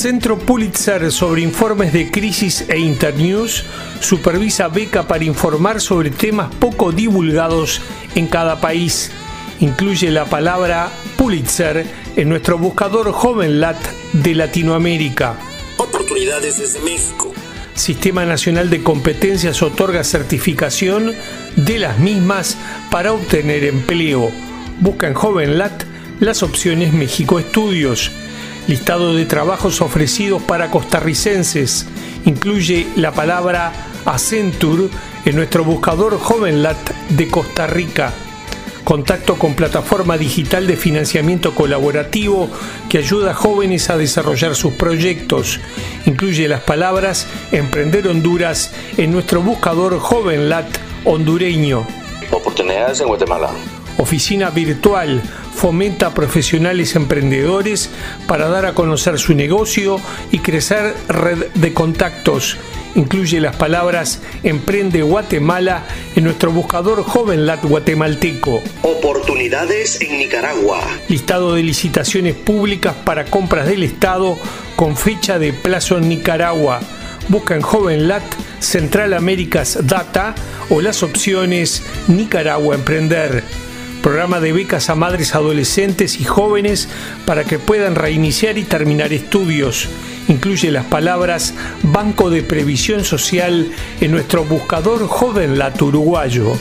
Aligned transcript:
Centro 0.00 0.38
Pulitzer 0.38 1.12
sobre 1.12 1.42
informes 1.42 1.92
de 1.92 2.10
crisis 2.10 2.64
e 2.70 2.78
internews 2.78 3.64
supervisa 4.00 4.66
beca 4.68 5.06
para 5.06 5.24
informar 5.24 5.78
sobre 5.78 6.08
temas 6.08 6.54
poco 6.54 6.90
divulgados 6.90 7.82
en 8.14 8.26
cada 8.26 8.62
país. 8.62 9.10
Incluye 9.58 10.10
la 10.10 10.24
palabra 10.24 10.88
Pulitzer 11.18 11.84
en 12.16 12.30
nuestro 12.30 12.56
buscador 12.56 13.12
JovenLat 13.12 13.76
de 14.14 14.34
Latinoamérica. 14.34 15.36
Oportunidades 15.76 16.56
desde 16.56 16.80
México. 16.80 17.34
Sistema 17.74 18.24
Nacional 18.24 18.70
de 18.70 18.82
Competencias 18.82 19.62
otorga 19.62 20.02
certificación 20.02 21.14
de 21.56 21.78
las 21.78 21.98
mismas 21.98 22.56
para 22.90 23.12
obtener 23.12 23.64
empleo. 23.64 24.30
Busca 24.80 25.08
en 25.08 25.12
JovenLat 25.12 25.84
las 26.20 26.42
opciones 26.42 26.94
México 26.94 27.38
Estudios. 27.38 28.10
Listado 28.66 29.14
de 29.14 29.26
trabajos 29.26 29.80
ofrecidos 29.80 30.42
para 30.42 30.70
costarricenses. 30.70 31.86
Incluye 32.24 32.86
la 32.96 33.12
palabra 33.12 33.72
Accenture 34.04 34.88
en 35.24 35.36
nuestro 35.36 35.64
buscador 35.64 36.18
JovenLat 36.18 36.90
de 37.10 37.28
Costa 37.28 37.66
Rica. 37.66 38.12
Contacto 38.84 39.36
con 39.36 39.54
plataforma 39.54 40.18
digital 40.18 40.66
de 40.66 40.76
financiamiento 40.76 41.54
colaborativo 41.54 42.48
que 42.88 42.98
ayuda 42.98 43.32
a 43.32 43.34
jóvenes 43.34 43.90
a 43.90 43.96
desarrollar 43.96 44.54
sus 44.54 44.72
proyectos. 44.72 45.60
Incluye 46.06 46.48
las 46.48 46.62
palabras 46.62 47.26
Emprender 47.52 48.08
Honduras 48.08 48.72
en 48.96 49.12
nuestro 49.12 49.42
buscador 49.42 49.98
JovenLat 49.98 50.66
hondureño. 51.04 51.86
Oportunidades 52.32 53.00
en 53.00 53.08
Guatemala. 53.08 53.50
Oficina 54.00 54.48
virtual 54.48 55.20
fomenta 55.54 56.06
a 56.06 56.14
profesionales 56.14 56.96
emprendedores 56.96 57.90
para 58.26 58.48
dar 58.48 58.64
a 58.64 58.72
conocer 58.72 59.18
su 59.18 59.34
negocio 59.34 60.00
y 60.32 60.38
crecer 60.38 60.94
red 61.08 61.48
de 61.54 61.74
contactos. 61.74 62.56
Incluye 62.94 63.42
las 63.42 63.56
palabras 63.56 64.22
Emprende 64.42 65.02
Guatemala 65.02 65.84
en 66.16 66.24
nuestro 66.24 66.50
buscador 66.50 67.04
JovenLat 67.04 67.62
guatemalteco. 67.62 68.62
Oportunidades 68.80 70.00
en 70.00 70.16
Nicaragua. 70.16 70.80
Listado 71.08 71.54
de 71.54 71.62
licitaciones 71.62 72.34
públicas 72.34 72.94
para 73.04 73.26
compras 73.26 73.66
del 73.66 73.82
Estado 73.82 74.38
con 74.76 74.96
fecha 74.96 75.38
de 75.38 75.52
plazo 75.52 75.98
en 75.98 76.08
Nicaragua. 76.08 76.80
Busca 77.28 77.54
en 77.54 77.60
JovenLat 77.60 78.24
Central 78.60 79.12
Américas 79.12 79.78
Data 79.82 80.34
o 80.70 80.80
las 80.80 81.02
opciones 81.02 81.82
Nicaragua 82.08 82.74
Emprender 82.74 83.44
programa 84.00 84.40
de 84.40 84.52
becas 84.52 84.90
a 84.90 84.94
madres 84.94 85.34
adolescentes 85.34 86.20
y 86.20 86.24
jóvenes 86.24 86.88
para 87.26 87.44
que 87.44 87.58
puedan 87.58 87.94
reiniciar 87.94 88.58
y 88.58 88.64
terminar 88.64 89.12
estudios. 89.12 89.88
Incluye 90.28 90.70
las 90.70 90.84
palabras 90.86 91.54
Banco 91.82 92.30
de 92.30 92.42
Previsión 92.42 93.04
Social 93.04 93.70
en 94.00 94.10
nuestro 94.10 94.44
buscador 94.44 95.06
Joven 95.06 95.58
Lat 95.58 95.80
Uruguayo. 95.82 96.52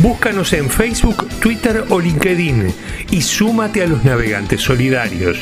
Búscanos 0.00 0.52
en 0.52 0.70
Facebook, 0.70 1.28
Twitter 1.40 1.84
o 1.88 2.00
LinkedIn 2.00 2.72
y 3.10 3.22
súmate 3.22 3.82
a 3.82 3.86
los 3.86 4.04
navegantes 4.04 4.60
solidarios. 4.60 5.38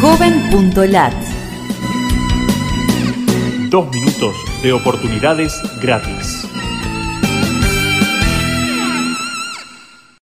Joven.lat 0.00 1.14
Dos 3.70 3.90
minutos 3.90 4.53
de 4.64 4.72
oportunidades 4.72 5.60
gratis. 5.78 6.53